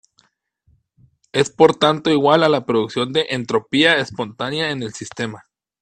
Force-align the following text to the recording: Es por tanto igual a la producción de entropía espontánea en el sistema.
Es 1.31 1.51
por 1.51 1.75
tanto 1.75 2.09
igual 2.09 2.41
a 2.41 2.49
la 2.49 2.65
producción 2.65 3.13
de 3.13 3.27
entropía 3.29 3.97
espontánea 3.99 4.71
en 4.71 4.81
el 4.81 4.95
sistema. 4.95 5.43